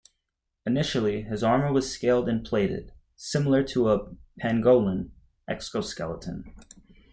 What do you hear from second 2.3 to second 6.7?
plated, similar to a pangolin exoskeleton.